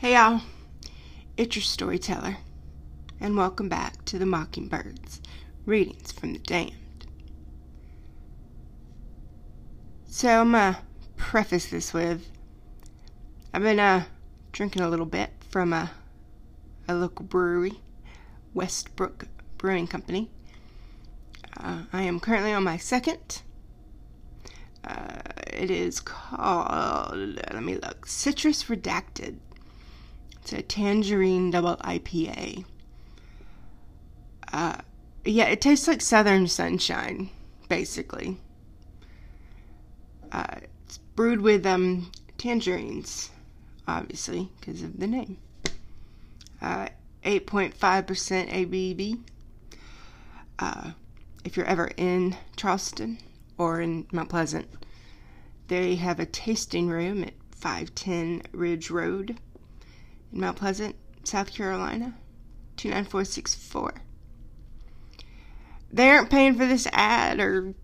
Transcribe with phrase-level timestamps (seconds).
[0.00, 0.40] Hey y'all,
[1.36, 2.38] it's your storyteller,
[3.20, 5.20] and welcome back to the Mockingbirds
[5.66, 6.72] Readings from the Damned.
[10.06, 10.78] So I'm gonna
[11.18, 12.30] preface this with
[13.52, 14.04] I've been uh
[14.52, 15.90] drinking a little bit from a
[16.88, 17.82] a local brewery,
[18.54, 19.28] Westbrook
[19.58, 20.30] Brewing Company.
[21.58, 23.42] Uh, I am currently on my second.
[24.82, 25.20] Uh,
[25.52, 27.18] it is called,
[27.52, 29.36] let me look, Citrus Redacted.
[30.42, 32.64] It's a tangerine double IPA.
[34.52, 34.78] Uh,
[35.24, 37.30] yeah, it tastes like Southern Sunshine,
[37.68, 38.38] basically.
[40.32, 43.30] Uh, it's brewed with um, tangerines,
[43.86, 45.36] obviously, because of the name.
[46.60, 46.88] Uh,
[47.24, 49.20] 8.5% ABV.
[50.58, 50.92] Uh,
[51.44, 53.18] if you're ever in Charleston
[53.58, 54.68] or in Mount Pleasant,
[55.68, 59.38] they have a tasting room at 510 Ridge Road
[60.32, 62.14] in Mount Pleasant, South Carolina,
[62.76, 64.02] 29464.
[65.92, 67.74] They aren't paying for this ad or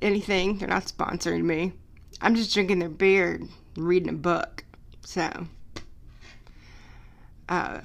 [0.00, 0.58] anything.
[0.58, 1.72] They're not sponsoring me.
[2.20, 4.64] I'm just drinking their beer and reading a book.
[5.04, 5.46] So,
[7.48, 7.80] uh,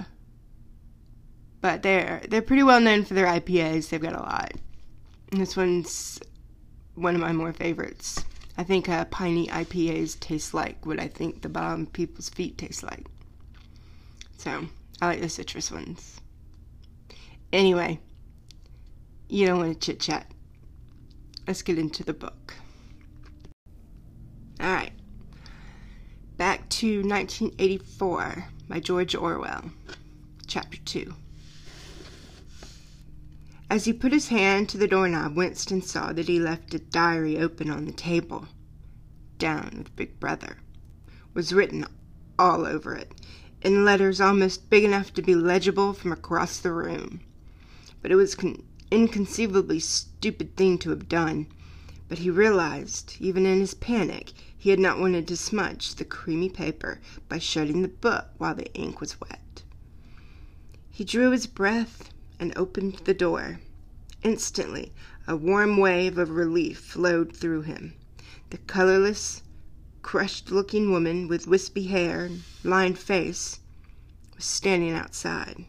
[1.60, 3.88] but they're they're pretty well known for their IPAs.
[3.88, 4.52] They've got a lot.
[5.32, 6.20] This one's
[6.94, 8.24] one of my more favorites.
[8.56, 12.56] I think uh, piney IPAs taste like what I think the bottom of people's feet
[12.56, 13.06] taste like.
[14.36, 14.66] So
[15.00, 16.20] I like the citrus ones.
[17.52, 18.00] Anyway,
[19.28, 20.30] you don't want to chit chat.
[21.46, 22.54] Let's get into the book.
[24.60, 24.92] Alright.
[26.36, 29.70] Back to 1984 by George Orwell,
[30.46, 31.14] Chapter 2.
[33.68, 37.38] As he put his hand to the doorknob, Winston saw that he left a diary
[37.38, 38.46] open on the table.
[39.38, 40.58] Down with Big Brother
[41.34, 41.84] was written
[42.38, 43.12] all over it,
[43.62, 47.20] in letters almost big enough to be legible from across the room.
[48.02, 51.46] But it was an inconceivably stupid thing to have done.
[52.08, 56.48] But he realized, even in his panic, he had not wanted to smudge the creamy
[56.48, 59.62] paper by shutting the book while the ink was wet.
[60.90, 63.60] He drew his breath and opened the door.
[64.22, 64.92] Instantly,
[65.26, 67.94] a warm wave of relief flowed through him.
[68.50, 69.42] The colorless,
[70.06, 73.58] crushed looking woman with wispy hair and lined face
[74.36, 75.64] was standing outside.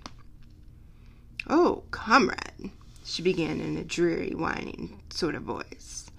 [1.47, 2.69] Oh, comrade,
[3.03, 6.11] she began in a dreary, whining sort of voice.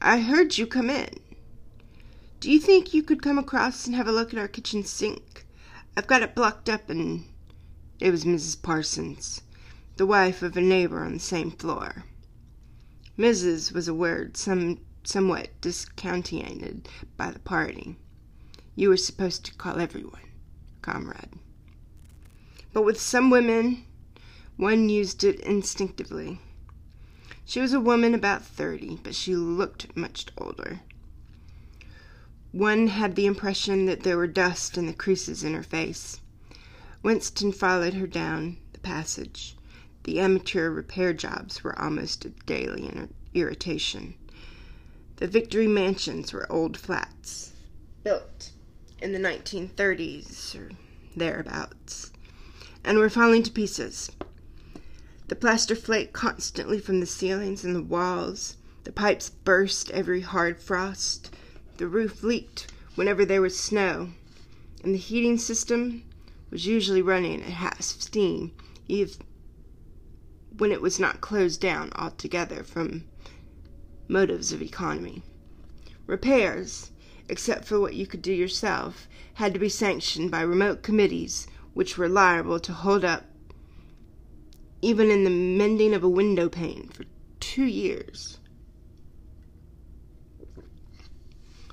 [0.00, 1.18] I heard you come in.
[2.38, 5.44] Do you think you could come across and have a look at our kitchen sink?
[5.96, 7.24] I've got it blocked up and
[7.98, 8.62] it was Mrs.
[8.62, 9.40] Parsons,
[9.96, 12.04] the wife of a neighbor on the same floor.
[13.18, 13.72] Mrs.
[13.72, 17.96] was a word some somewhat discounted by the party.
[18.74, 20.20] You were supposed to call everyone
[20.82, 21.38] comrade.
[22.72, 23.84] But with some women,
[24.56, 26.40] one used it instinctively.
[27.44, 30.80] She was a woman about thirty, but she looked much older.
[32.52, 36.20] One had the impression that there were dust in the creases in her face.
[37.02, 39.56] Winston followed her down the passage.
[40.04, 44.14] The amateur repair jobs were almost a daily irritation.
[45.20, 47.52] The Victory mansions were old flats,
[48.02, 48.52] built
[49.02, 50.70] in the 1930s or
[51.14, 52.10] thereabouts,
[52.82, 54.10] and were falling to pieces.
[55.28, 58.56] The plaster flaked constantly from the ceilings and the walls.
[58.84, 61.30] The pipes burst every hard frost.
[61.76, 64.12] The roof leaked whenever there was snow.
[64.82, 66.02] And the heating system
[66.48, 68.52] was usually running at half steam,
[68.88, 69.16] even
[70.56, 73.04] when it was not closed down altogether from
[74.10, 75.22] motives of economy.
[76.06, 76.90] Repairs,
[77.28, 81.96] except for what you could do yourself, had to be sanctioned by remote committees which
[81.96, 83.24] were liable to hold up
[84.82, 87.04] even in the mending of a window pane for
[87.38, 88.38] two years.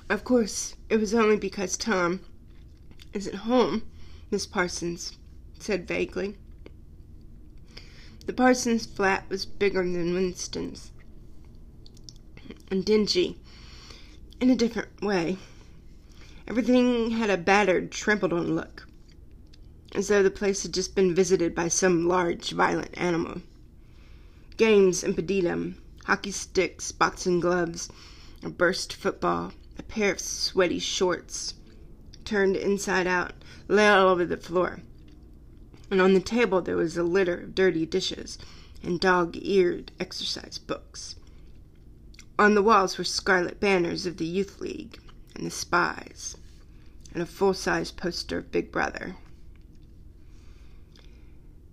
[0.09, 2.21] Of course, it was only because Tom
[3.13, 3.83] is at home,
[4.29, 5.17] Miss Parsons
[5.59, 6.37] said vaguely.
[8.25, 10.91] The Parsons flat was bigger than Winston's
[12.69, 13.37] and dingy
[14.39, 15.37] in a different way.
[16.47, 18.87] Everything had a battered, trampled on look,
[19.93, 23.41] as though the place had just been visited by some large, violent animal.
[24.55, 25.75] Games and pedidum,
[26.05, 27.89] hockey sticks, boxing gloves,
[28.41, 31.53] a burst football, a pair of sweaty shorts,
[32.23, 33.33] turned inside out,
[33.67, 34.79] lay all over the floor.
[35.91, 38.37] And on the table there was a litter of dirty dishes
[38.81, 41.16] and dog eared exercise books.
[42.39, 44.99] On the walls were scarlet banners of the Youth League
[45.35, 46.37] and the Spies,
[47.11, 49.15] and a full sized poster of Big Brother.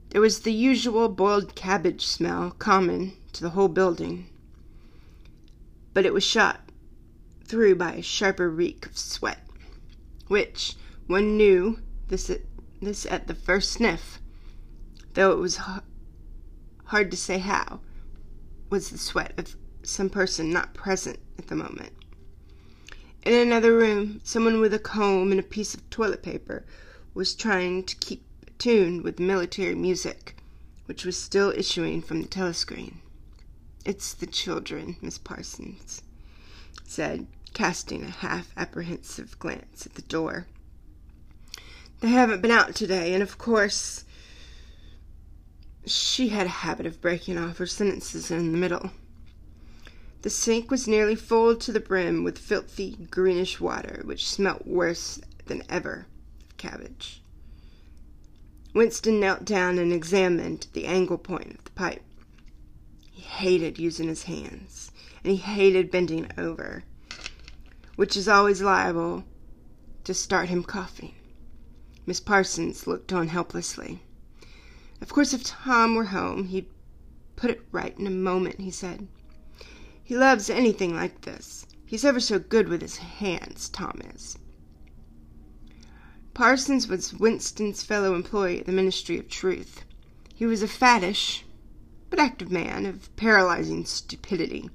[0.09, 4.31] There was the usual boiled cabbage smell common to the whole building,
[5.93, 6.71] but it was shot
[7.45, 9.47] through by a sharper reek of sweat,
[10.29, 10.77] which
[11.07, 11.79] one knew
[12.09, 12.41] this at,
[12.81, 14.19] this at the first sniff,
[15.13, 15.61] though it was
[16.85, 17.81] hard to say how,
[18.71, 21.93] was the sweat of some person not present at the moment.
[23.25, 26.65] In another room, someone with a comb and a piece of toilet paper
[27.15, 28.23] was trying to keep
[28.59, 30.37] tune with military music,
[30.87, 32.97] which was still issuing from the telescreen.
[33.85, 36.03] It's the children, Miss Parsons
[36.87, 40.47] said, casting a half apprehensive glance at the door.
[42.01, 44.05] They haven't been out today, and of course
[45.87, 48.91] she had a habit of breaking off her sentences in the middle.
[50.25, 55.21] The sink was nearly full to the brim with filthy greenish water, which smelt worse
[55.45, 56.07] than ever
[56.49, 57.23] of cabbage.
[58.73, 62.03] Winston knelt down and examined the angle point of the pipe.
[63.11, 64.91] He hated using his hands,
[65.23, 66.85] and he hated bending over,
[67.97, 69.25] which is always liable
[70.05, 71.15] to start him coughing.
[72.07, 74.03] Miss Parsons looked on helplessly.
[75.03, 76.71] Of course, if Tom were home, he'd
[77.37, 79.07] put it right in a moment, he said.
[80.07, 81.67] He loves anything like this.
[81.87, 84.37] He's ever so good with his hands, Tom is.
[86.35, 89.85] Parsons was Winston's fellow employee at the Ministry of Truth.
[90.35, 91.45] He was a fattish
[92.11, 94.69] but active man of paralyzing stupidity,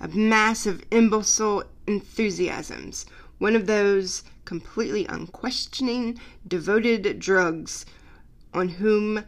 [0.00, 3.06] a mass of imbecile enthusiasms,
[3.38, 7.86] one of those completely unquestioning, devoted drugs
[8.52, 9.24] on whom,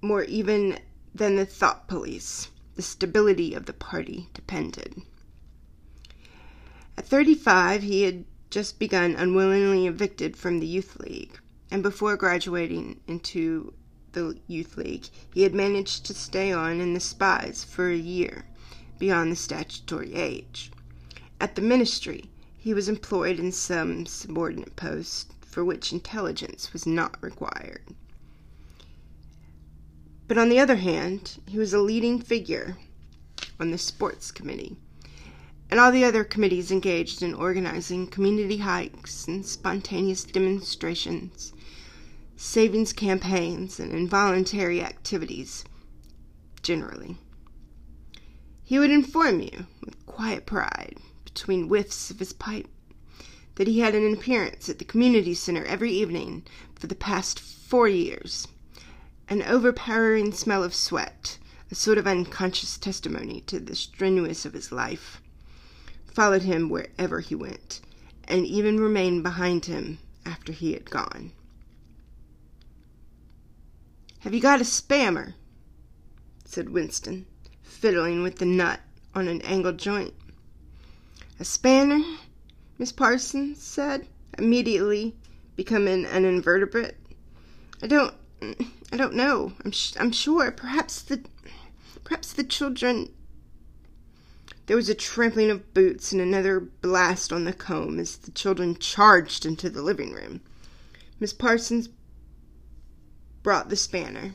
[0.00, 0.78] more even
[1.14, 5.02] than the thought police, the stability of the party depended.
[6.96, 11.38] At thirty five he had just begun unwillingly evicted from the Youth League,
[11.70, 13.72] and before graduating into
[14.12, 18.44] the Youth League he had managed to stay on in the spies for a year
[18.98, 20.70] beyond the statutory age.
[21.40, 27.16] At the ministry he was employed in some subordinate post for which intelligence was not
[27.22, 27.82] required.
[30.30, 32.78] But on the other hand, he was a leading figure
[33.58, 34.76] on the sports committee
[35.68, 41.52] and all the other committees engaged in organizing community hikes and spontaneous demonstrations,
[42.36, 45.64] savings campaigns, and involuntary activities
[46.62, 47.16] generally.
[48.62, 52.68] He would inform you, with quiet pride, between whiffs of his pipe,
[53.56, 56.44] that he had an appearance at the community center every evening
[56.76, 58.46] for the past four years.
[59.30, 61.38] An overpowering smell of sweat,
[61.70, 65.22] a sort of unconscious testimony to the strenuousness of his life
[66.08, 67.80] followed him wherever he went,
[68.24, 71.30] and even remained behind him after he had gone.
[74.18, 75.34] Have you got a spammer?
[76.44, 77.24] said Winston,
[77.62, 78.80] fiddling with the nut
[79.14, 80.14] on an angled joint.
[81.38, 82.02] A spanner?
[82.78, 85.14] Miss Parsons said, immediately
[85.54, 86.96] becoming an invertebrate.
[87.80, 88.14] I don't,
[88.92, 89.52] I don't know.
[89.64, 90.50] I'm, sh- I'm sure.
[90.50, 91.24] Perhaps the,
[92.04, 93.10] perhaps the children
[94.70, 98.76] there was a trampling of boots and another blast on the comb as the children
[98.76, 100.42] charged into the living room.
[101.18, 101.88] Miss Parsons
[103.42, 104.34] brought the spanner.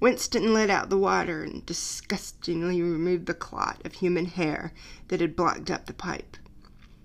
[0.00, 4.72] Winston let out the water and disgustingly removed the clot of human hair
[5.06, 6.36] that had blocked up the pipe.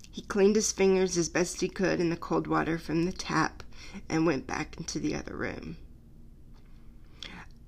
[0.10, 3.62] He cleaned his fingers as best he could in the cold water from the tap
[4.10, 5.78] and went back into the other room.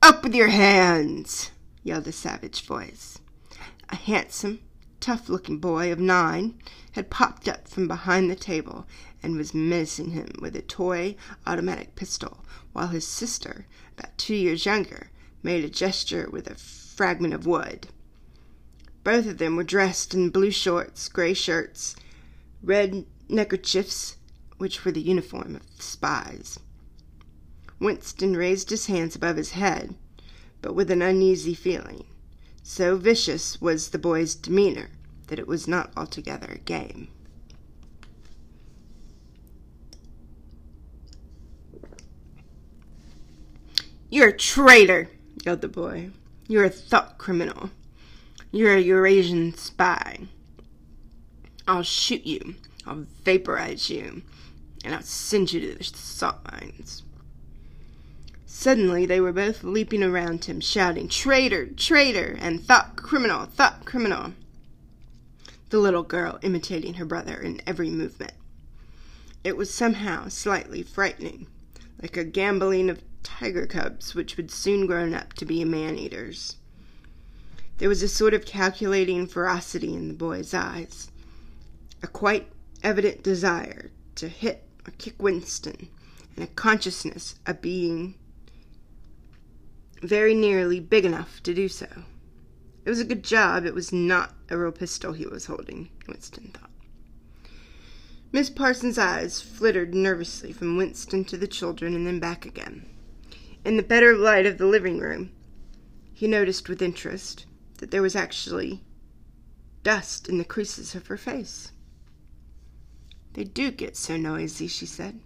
[0.01, 1.51] Up with your hands!
[1.83, 3.17] yelled a savage voice.
[3.89, 4.59] A handsome,
[4.99, 6.59] tough looking boy of nine
[6.91, 8.85] had popped up from behind the table
[9.23, 11.15] and was menacing him with a toy
[11.47, 13.65] automatic pistol, while his sister,
[13.97, 15.09] about two years younger,
[15.41, 17.87] made a gesture with a fragment of wood.
[19.03, 21.95] Both of them were dressed in blue shorts, gray shirts,
[22.61, 24.17] red neckerchiefs,
[24.57, 26.59] which were the uniform of the spies.
[27.79, 29.95] Winston raised his hands above his head,
[30.61, 32.05] but with an uneasy feeling.
[32.63, 34.89] So vicious was the boy's demeanor
[35.27, 37.09] that it was not altogether a game.
[44.09, 45.09] You're a traitor,
[45.45, 46.11] yelled the boy.
[46.47, 47.69] You're a thought criminal.
[48.51, 50.27] You're a Eurasian spy.
[51.67, 52.55] I'll shoot you.
[52.85, 54.21] I'll vaporize you.
[54.85, 57.03] And I'll send you to the salt mines.
[58.59, 61.67] Suddenly they were both leaping around him, shouting, Traitor!
[61.67, 62.35] Traitor!
[62.39, 63.45] and Thought criminal!
[63.45, 64.33] Thought criminal!
[65.69, 68.31] The little girl imitating her brother in every movement.
[69.43, 71.45] It was somehow slightly frightening,
[72.01, 76.55] like a gambolling of tiger cubs, which would soon grow up to be man eaters.
[77.77, 81.11] There was a sort of calculating ferocity in the boy's eyes,
[82.01, 82.47] a quite
[82.81, 85.89] evident desire to hit or kick Winston,
[86.35, 88.15] and a consciousness of being
[90.01, 91.87] very nearly big enough to do so.
[92.85, 96.51] It was a good job it was not a real pistol he was holding, Winston
[96.53, 96.71] thought.
[98.31, 102.85] Miss Parsons' eyes flittered nervously from Winston to the children and then back again.
[103.65, 105.31] In the better light of the living room,
[106.13, 107.45] he noticed with interest
[107.79, 108.83] that there was actually
[109.83, 111.71] dust in the creases of her face.
[113.33, 115.19] They do get so noisy, she said.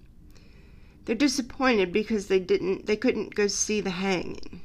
[1.05, 4.61] They're disappointed because they didn't they couldn't go see the hanging.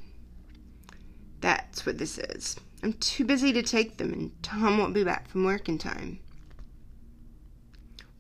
[1.41, 2.57] That's what this is.
[2.83, 6.19] I'm too busy to take them, and Tom won't be back from work in time.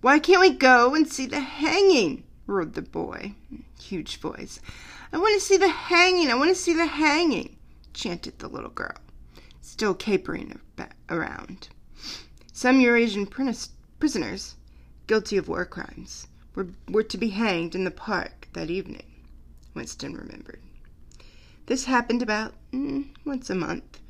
[0.00, 2.24] Why can't we go and see the hanging?
[2.46, 3.34] roared the boy,
[3.80, 4.60] huge voice.
[5.12, 6.30] I want to see the hanging.
[6.30, 7.56] I want to see the hanging,
[7.92, 8.96] chanted the little girl,
[9.60, 10.60] still capering
[11.08, 11.68] around.
[12.52, 14.54] Some Eurasian prisoners,
[15.06, 19.04] guilty of war crimes, were, were to be hanged in the park that evening,
[19.74, 20.60] Winston remembered.
[21.66, 24.00] This happened about mm, once a month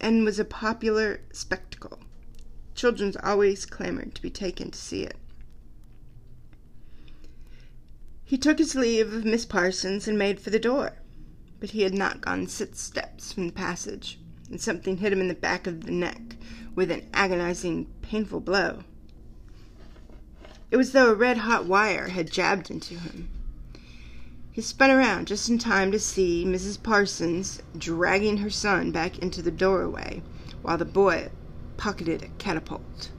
[0.00, 1.98] and was a popular spectacle.
[2.74, 5.16] Children always clamored to be taken to see it.
[8.22, 10.98] He took his leave of Miss Parsons and made for the door,
[11.58, 15.28] but he had not gone six steps from the passage, and something hit him in
[15.28, 16.36] the back of the neck
[16.74, 18.84] with an agonizing, painful blow.
[20.70, 23.28] It was though a red hot wire had jabbed into him.
[24.50, 26.82] He spun around just in time to see Mrs.
[26.82, 30.22] Parsons dragging her son back into the doorway
[30.62, 31.30] while the boy
[31.76, 33.10] pocketed a catapult.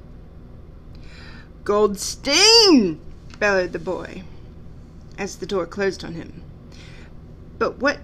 [1.63, 2.99] Goldstein!
[3.39, 4.23] bellowed the boy
[5.17, 6.43] as the door closed on him.
[7.57, 7.99] But what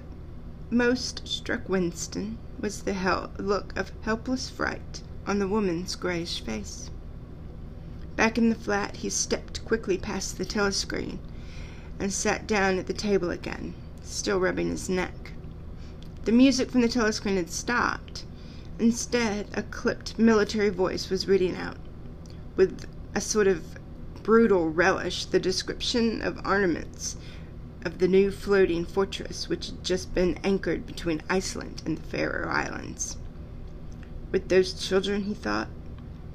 [0.69, 6.89] most struck Winston was the hel- look of helpless fright on the woman's grayish face.
[8.25, 11.19] Back in the flat, he stepped quickly past the telescreen
[11.99, 15.33] and sat down at the table again, still rubbing his neck.
[16.23, 18.25] The music from the telescreen had stopped.
[18.79, 21.77] Instead, a clipped military voice was reading out,
[22.55, 23.77] with a sort of
[24.23, 27.17] brutal relish, the description of armaments
[27.83, 32.49] of the new floating fortress which had just been anchored between Iceland and the Faroe
[32.49, 33.17] Islands.
[34.31, 35.67] With those children, he thought,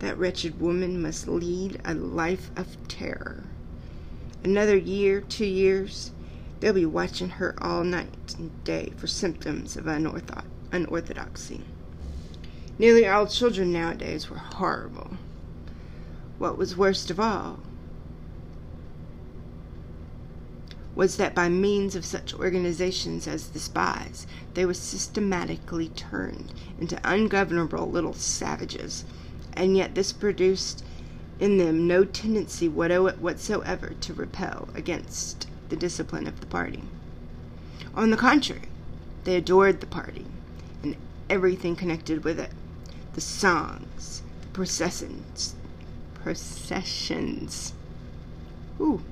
[0.00, 3.45] that wretched woman must lead a life of terror.
[4.42, 6.11] Another year, two years,
[6.59, 11.62] they'll be watching her all night and day for symptoms of unortho- unorthodoxy.
[12.78, 15.19] Nearly all children nowadays were horrible.
[16.38, 17.61] What was worst of all
[20.95, 27.00] was that by means of such organizations as the spies, they were systematically turned into
[27.04, 29.04] ungovernable little savages
[29.54, 30.85] and yet this produced
[31.38, 36.83] in them no tendency whatsoever to repel against the discipline of the party.
[37.95, 38.69] On the contrary,
[39.25, 40.26] they adored the party
[40.83, 40.97] and
[41.28, 42.50] everything connected with it
[43.14, 45.54] the songs, the processions,
[46.14, 47.73] processions.
[48.80, 49.02] Ooh.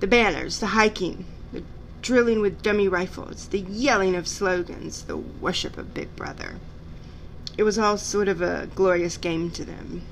[0.00, 1.62] The banners, the hiking, the
[2.02, 6.56] drilling with dummy rifles, the yelling of slogans, the worship of Big Brother.
[7.56, 10.02] It was all sort of a glorious game to them.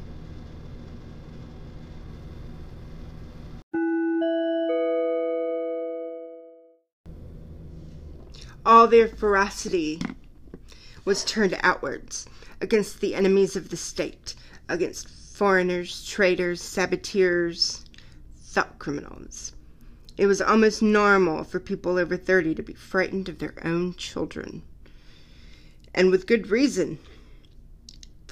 [8.65, 10.01] All their ferocity
[11.05, 12.29] was turned outwards
[12.61, 14.37] against the enemies of the state,
[14.69, 17.85] against foreigners, traitors, saboteurs,
[18.37, 19.53] thought criminals.
[20.17, 24.63] It was almost normal for people over 30 to be frightened of their own children.
[25.93, 27.01] And with good reason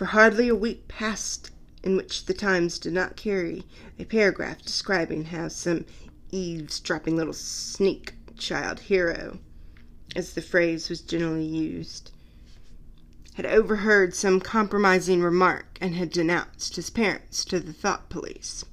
[0.01, 1.51] for hardly a week passed
[1.83, 3.65] in which the Times did not carry
[3.99, 5.85] a paragraph describing how some
[6.33, 9.39] eavesdropping little sneak child hero,
[10.17, 12.13] as the phrase was generally used,
[13.35, 18.65] had overheard some compromising remark and had denounced his parents to the thought police.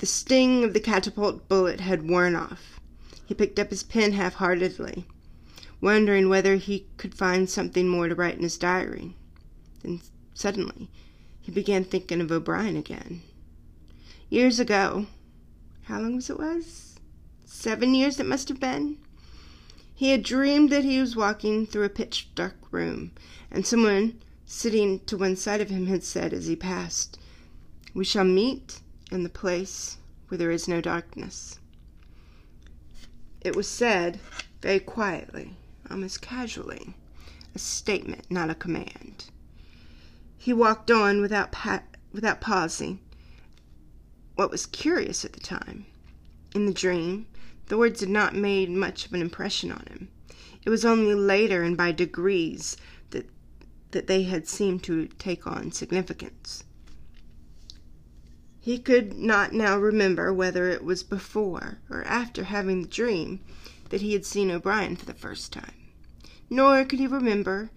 [0.00, 2.78] The sting of the catapult bullet had worn off.
[3.24, 5.06] He picked up his pen half heartedly,
[5.80, 9.16] wondering whether he could find something more to write in his diary.
[9.82, 10.02] Then
[10.36, 10.90] Suddenly,
[11.40, 13.22] he began thinking of O'Brien again.
[14.28, 15.06] Years ago,
[15.84, 17.00] how long was it was?
[17.46, 18.98] Seven years it must have been.
[19.94, 23.12] He had dreamed that he was walking through a pitch dark room,
[23.50, 27.18] and someone sitting to one side of him had said as he passed,
[27.94, 29.96] We shall meet in the place
[30.28, 31.60] where there is no darkness.
[33.40, 34.20] It was said
[34.60, 35.56] very quietly,
[35.90, 36.94] almost casually,
[37.54, 39.30] a statement, not a command.
[40.46, 43.00] He walked on without pa- without pausing.
[44.36, 45.86] What was curious at the time,
[46.54, 47.26] in the dream,
[47.66, 50.08] the words had not made much of an impression on him.
[50.64, 52.76] It was only later and by degrees
[53.10, 53.28] that
[53.90, 56.62] that they had seemed to take on significance.
[58.60, 63.40] He could not now remember whether it was before or after having the dream
[63.88, 65.74] that he had seen O'Brien for the first time,
[66.48, 67.72] nor could he remember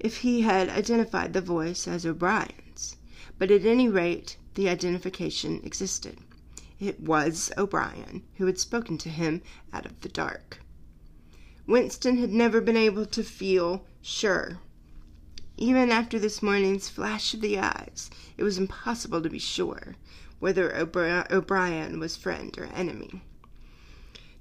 [0.00, 2.96] if he had identified the voice as O'Brien's,
[3.38, 6.18] but at any rate the identification existed.
[6.80, 9.42] It was O'Brien who had spoken to him
[9.72, 10.60] out of the dark.
[11.66, 14.58] Winston had never been able to feel sure.
[15.56, 19.96] Even after this morning's flash of the eyes, it was impossible to be sure
[20.38, 23.22] whether O'Brien was friend or enemy.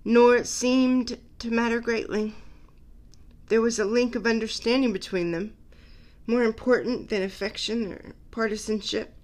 [0.06, 2.36] Nor it seemed to matter greatly.
[3.50, 5.56] There was a link of understanding between them,
[6.28, 9.16] more important than affection or partisanship.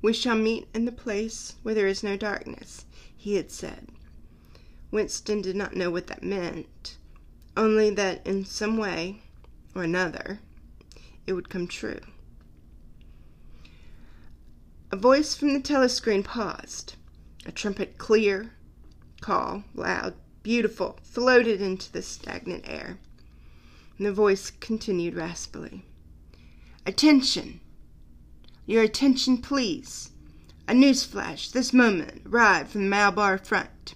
[0.00, 3.88] We shall meet in the place where there is no darkness, he had said.
[4.90, 6.96] Winston did not know what that meant,
[7.56, 9.22] only that in some way
[9.74, 10.40] or another
[11.26, 12.00] it would come true.
[14.90, 16.94] A voice from the telescreen paused.
[17.44, 18.52] A trumpet clear,
[19.20, 22.98] call, loud, beautiful, floated into the stagnant air.
[23.98, 25.82] And the voice continued raspily.
[26.84, 27.60] Attention!
[28.66, 30.10] Your attention, please.
[30.68, 33.94] A news flash this moment arrived from the Malabar front.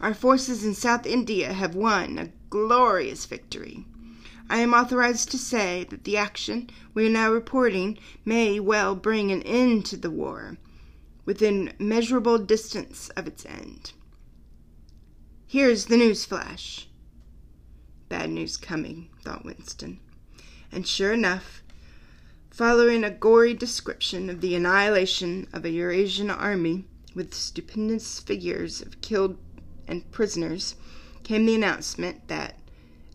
[0.00, 3.84] Our forces in South India have won a glorious victory.
[4.48, 9.30] I am authorized to say that the action we are now reporting may well bring
[9.30, 10.58] an end to the war
[11.24, 13.92] within measurable distance of its end.
[15.52, 16.86] Here's the news flash.
[18.08, 19.98] Bad news coming, thought Winston.
[20.70, 21.64] And sure enough,
[22.52, 26.84] following a gory description of the annihilation of a Eurasian army
[27.16, 29.38] with stupendous figures of killed
[29.88, 30.76] and prisoners,
[31.24, 32.56] came the announcement that,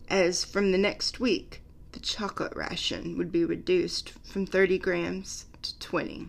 [0.10, 1.62] as from the next week,
[1.94, 6.28] the chocolate ration would be reduced from 30 grams to 20.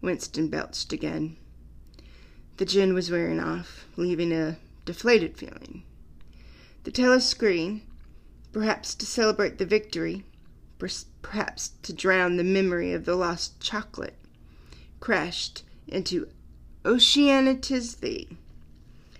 [0.00, 1.38] Winston belched again.
[2.58, 5.84] The gin was wearing off, leaving a deflated feeling.
[6.82, 7.82] The telescreen,
[8.52, 10.24] perhaps to celebrate the victory,
[11.22, 14.16] perhaps to drown the memory of the lost chocolate,
[14.98, 16.28] crashed into
[16.84, 18.28] Oceania Tis for thee.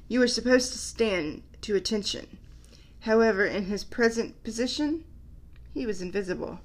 [0.08, 2.38] You were supposed to stand to attention.
[3.00, 5.04] However, in his present position,
[5.72, 6.58] he was invisible.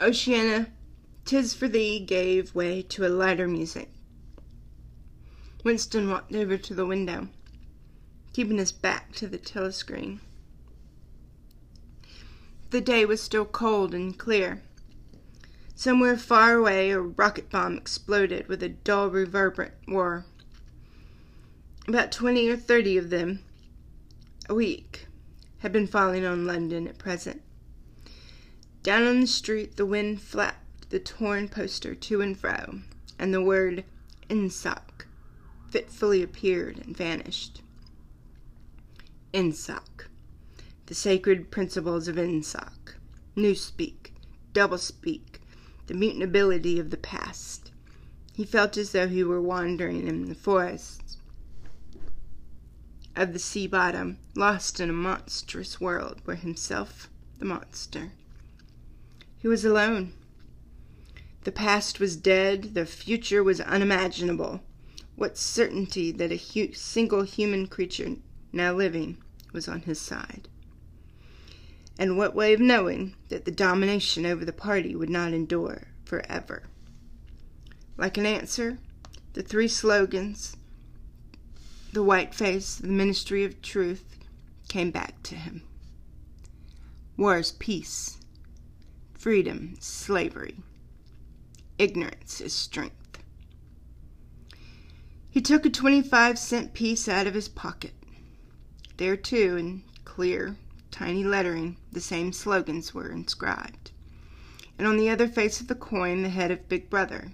[0.00, 0.68] Oceania
[1.26, 3.90] Tis for thee gave way to a lighter music.
[5.64, 7.28] Winston walked over to the window,
[8.32, 10.20] keeping his back to the telescreen.
[12.70, 14.62] The day was still cold and clear.
[15.74, 20.26] Somewhere far away, a rocket bomb exploded with a dull, reverberant roar.
[21.88, 23.40] About twenty or thirty of them
[24.48, 25.08] a week
[25.58, 27.42] had been falling on London at present.
[28.84, 32.80] Down on the street, the wind flapped the torn poster to and fro,
[33.18, 33.84] and the word
[34.28, 35.06] Ingsoc
[35.68, 37.60] fitfully appeared and vanished.
[39.32, 40.06] Ingsoc,
[40.86, 42.94] the sacred principles of Ingsoc,
[43.36, 44.12] newspeak,
[44.52, 45.40] doublespeak,
[45.86, 47.72] the mutability of the past.
[48.32, 51.18] He felt as though he were wandering in the forests
[53.16, 58.12] of the sea bottom, lost in a monstrous world where himself the monster.
[59.38, 60.12] He was alone.
[61.46, 64.62] The past was dead, the future was unimaginable.
[65.14, 68.16] What certainty that a hu- single human creature
[68.52, 69.18] now living
[69.52, 70.48] was on his side.
[72.00, 76.64] And what way of knowing that the domination over the party would not endure forever?
[77.96, 78.78] Like an answer,
[79.34, 80.56] the three slogans,
[81.92, 84.18] the white face, the ministry of truth,
[84.66, 85.62] came back to him.
[87.16, 88.18] War is peace,
[89.14, 90.56] freedom, slavery.
[91.78, 93.18] Ignorance is strength.
[95.28, 97.92] He took a 25 cent piece out of his pocket.
[98.96, 100.56] There, too, in clear,
[100.90, 103.90] tiny lettering, the same slogans were inscribed.
[104.78, 107.32] And on the other face of the coin, the head of Big Brother.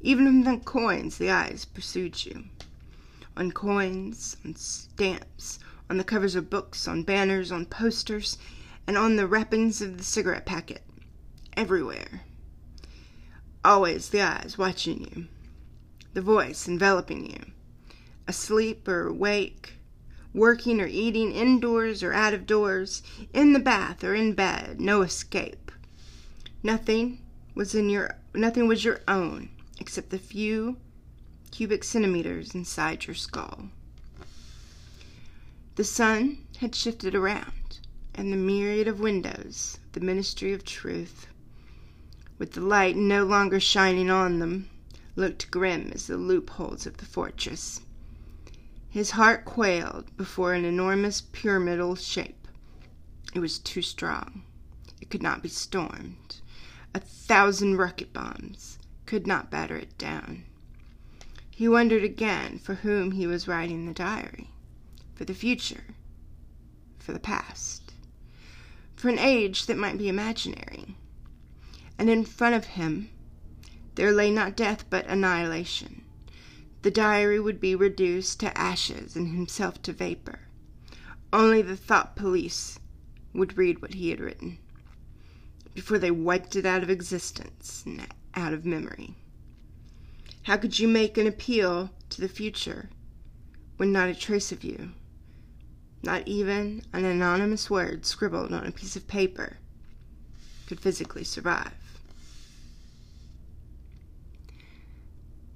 [0.00, 2.44] Even on the coins, the eyes pursued you.
[3.36, 5.58] On coins, on stamps,
[5.90, 8.38] on the covers of books, on banners, on posters,
[8.86, 10.82] and on the wrappings of the cigarette packet.
[11.58, 12.22] Everywhere
[13.62, 15.26] Always the eyes watching you,
[16.14, 17.52] the voice enveloping you,
[18.26, 19.74] asleep or awake,
[20.32, 23.02] working or eating, indoors or out of doors,
[23.34, 25.70] in the bath or in bed, no escape.
[26.62, 27.20] Nothing
[27.54, 30.78] was in your nothing was your own except the few
[31.50, 33.68] cubic centimeters inside your skull.
[35.74, 37.80] The sun had shifted around,
[38.14, 41.26] and the myriad of windows, the ministry of truth,
[42.40, 44.66] with the light no longer shining on them,
[45.14, 47.82] looked grim as the loopholes of the fortress.
[48.88, 52.48] His heart quailed before an enormous pyramidal shape.
[53.34, 54.42] It was too strong.
[55.02, 56.40] It could not be stormed.
[56.94, 60.44] A thousand rocket bombs could not batter it down.
[61.50, 64.48] He wondered again for whom he was writing the diary
[65.14, 65.94] for the future,
[66.98, 67.92] for the past,
[68.96, 70.96] for an age that might be imaginary
[72.00, 73.10] and in front of him
[73.96, 76.02] there lay not death but annihilation.
[76.80, 80.38] The diary would be reduced to ashes and himself to vapor.
[81.30, 82.78] Only the thought police
[83.34, 84.56] would read what he had written
[85.74, 89.14] before they wiped it out of existence and out of memory.
[90.44, 92.88] How could you make an appeal to the future
[93.76, 94.92] when not a trace of you,
[96.02, 99.58] not even an anonymous word scribbled on a piece of paper,
[100.66, 101.74] could physically survive?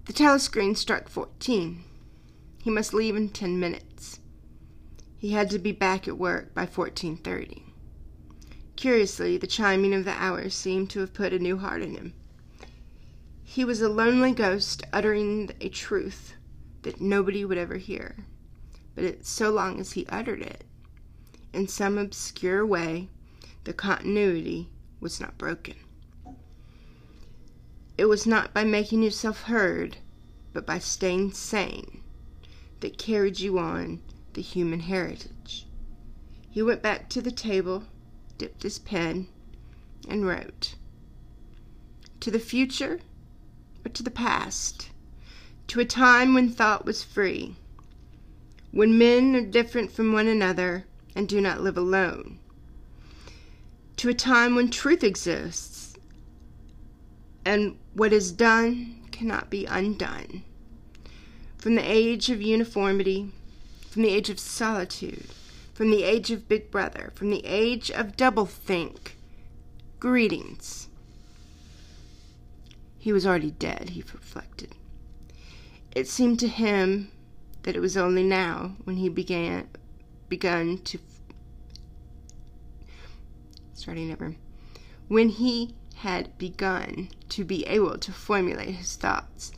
[0.07, 1.83] The telescreen struck fourteen.
[2.63, 4.21] He must leave in ten minutes.
[5.17, 7.65] He had to be back at work by fourteen thirty.
[8.77, 12.13] Curiously, the chiming of the hours seemed to have put a new heart in him.
[13.43, 16.35] He was a lonely ghost uttering a truth
[16.83, 18.27] that nobody would ever hear,
[18.95, 20.65] but it, so long as he uttered it,
[21.55, 23.09] in some obscure way,
[23.65, 24.69] the continuity
[25.01, 25.77] was not broken.
[27.97, 29.99] It was not by making yourself heard,
[30.53, 32.03] but by staying sane,
[32.81, 34.01] that carried you on
[34.33, 35.67] the human heritage.
[36.51, 37.85] He went back to the table,
[38.37, 39.29] dipped his pen,
[40.09, 40.75] and wrote.
[42.21, 43.01] To the future
[43.85, 44.91] or to the past?
[45.69, 47.57] To a time when thought was free,
[48.73, 52.39] when men are different from one another and do not live alone.
[53.99, 55.74] To a time when truth exists
[57.45, 60.43] and what is done cannot be undone.
[61.59, 63.31] From the age of uniformity,
[63.91, 65.27] from the age of solitude,
[65.73, 69.13] from the age of Big Brother, from the age of doublethink,
[70.01, 70.89] greetings.
[72.99, 74.75] He was already dead, he reflected.
[75.95, 77.11] It seemed to him
[77.63, 79.69] that it was only now when he began
[80.29, 80.99] begun to
[83.75, 84.35] starting over
[85.09, 89.53] when he had begun to be able to formulate his thoughts,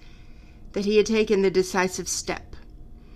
[0.74, 2.54] that he had taken the decisive step.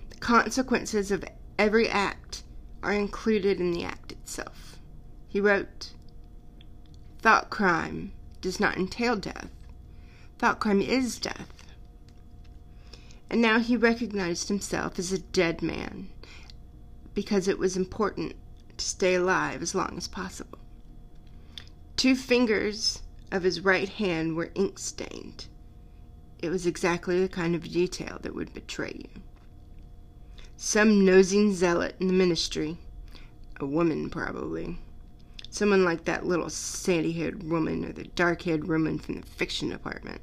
[0.09, 1.25] The consequences of
[1.57, 2.43] every act
[2.83, 4.81] are included in the act itself.
[5.29, 5.93] He wrote,
[7.21, 9.51] Thought crime does not entail death.
[10.41, 11.73] Thought crime is death.
[13.31, 16.09] And now he recognized himself as a dead man
[17.15, 18.35] because it was important
[18.77, 20.59] to stay alive as long as possible.
[21.97, 25.47] Two fingers of his right hand were ink stained.
[26.41, 29.23] It was exactly the kind of detail that would betray you.
[30.57, 32.79] Some nosing zealot in the ministry,
[33.59, 34.79] a woman probably,
[35.51, 39.69] someone like that little sandy haired woman or the dark haired woman from the fiction
[39.69, 40.21] department,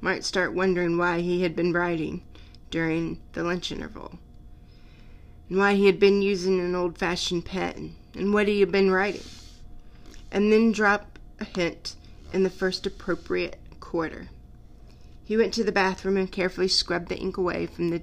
[0.00, 2.22] might start wondering why he had been writing
[2.70, 4.18] during the lunch interval,
[5.48, 8.90] and why he had been using an old fashioned pen, and what he had been
[8.90, 9.22] writing,
[10.30, 11.09] and then drop
[11.40, 11.96] a hint
[12.32, 14.28] in the first appropriate quarter.
[15.24, 18.02] He went to the bathroom and carefully scrubbed the ink away from the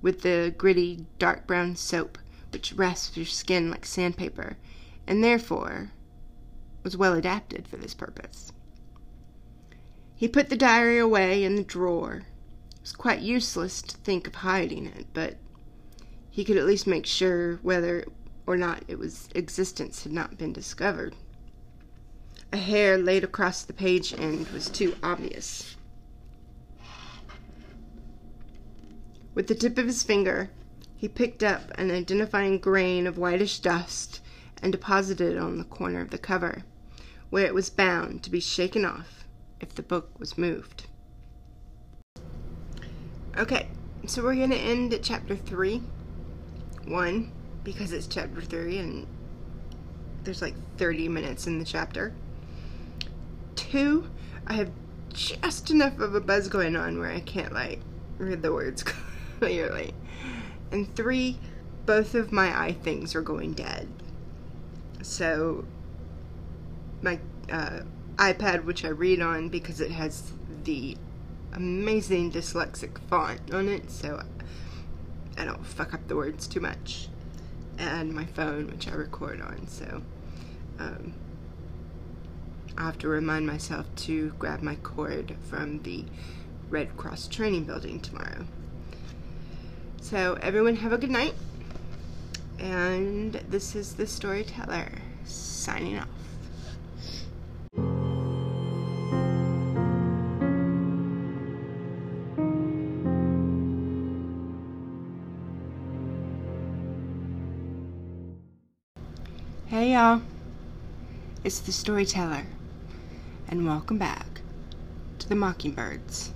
[0.00, 2.18] with the gritty dark brown soap
[2.52, 4.56] which rasps your skin like sandpaper,
[5.06, 5.92] and therefore
[6.82, 8.52] was well adapted for this purpose.
[10.14, 12.22] He put the diary away in the drawer.
[12.72, 15.36] It was quite useless to think of hiding it, but
[16.30, 18.04] he could at least make sure whether
[18.46, 21.14] or not its existence had not been discovered.
[22.50, 25.76] A hair laid across the page end was too obvious.
[29.34, 30.50] With the tip of his finger,
[30.96, 34.20] he picked up an identifying grain of whitish dust
[34.62, 36.64] and deposited it on the corner of the cover,
[37.28, 39.26] where it was bound to be shaken off
[39.60, 40.86] if the book was moved.
[43.36, 43.68] Okay,
[44.06, 45.82] so we're going to end at chapter 3.
[46.86, 47.32] 1,
[47.62, 49.06] because it's chapter 3 and
[50.24, 52.14] there's like 30 minutes in the chapter
[53.58, 54.08] two,
[54.46, 54.70] I have
[55.12, 57.80] just enough of a buzz going on where I can't like
[58.18, 58.84] read the words
[59.38, 59.92] clearly.
[60.70, 61.38] And three,
[61.84, 63.88] both of my eye things are going dead.
[65.02, 65.64] So
[67.02, 67.18] my
[67.50, 67.80] uh,
[68.16, 70.32] iPad, which I read on because it has
[70.64, 70.96] the
[71.52, 74.22] amazing dyslexic font on it, so
[75.36, 77.08] I don't fuck up the words too much.
[77.78, 80.02] And my phone, which I record on, so
[80.78, 81.14] um,
[82.78, 86.04] I have to remind myself to grab my cord from the
[86.70, 88.44] Red Cross training building tomorrow.
[90.00, 91.34] So, everyone, have a good night.
[92.60, 94.92] And this is the storyteller
[95.24, 96.08] signing off.
[109.66, 110.22] Hey y'all,
[111.44, 112.46] it's the storyteller,
[113.50, 114.42] and welcome back
[115.18, 116.32] to the Mockingbirds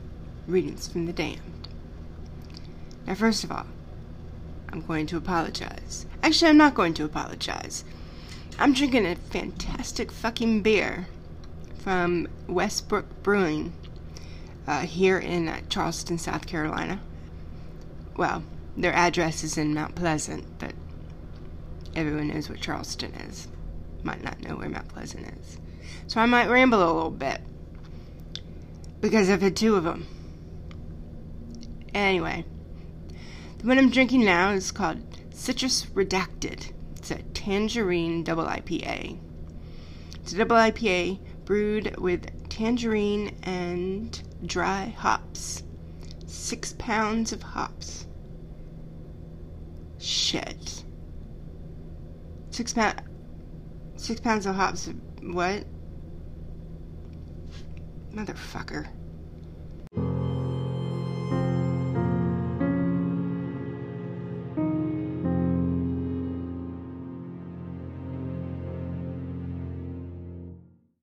[0.47, 1.69] Readings from the Damned.
[3.07, 3.67] Now, first of all,
[4.71, 6.07] I'm going to apologize.
[6.23, 7.85] Actually, I'm not going to apologize.
[8.59, 11.07] I'm drinking a fantastic fucking beer
[11.77, 13.75] from Westbrook Brewing
[14.67, 16.99] uh, here in uh, Charleston, South Carolina.
[18.17, 18.43] Well,
[18.75, 20.73] their address is in Mount Pleasant, but
[21.95, 23.49] everyone knows what Charleston is.
[24.03, 25.59] Might not know where Mount Pleasant is.
[26.07, 27.41] So I might ramble a little bit.
[29.01, 30.07] Because I've had two of them.
[31.95, 32.45] Anyway,
[33.59, 36.73] the one I'm drinking now is called Citrus Redacted.
[36.97, 39.19] It's a tangerine double IPA.
[40.23, 45.65] It's a double IPA brewed with tangerine and dry hops.
[46.27, 48.07] Six pounds of hops.
[49.99, 50.85] Shit.
[52.51, 53.03] Six pound,
[53.97, 54.89] six pounds of hops.
[55.23, 55.65] What?
[58.13, 58.89] Motherfucker.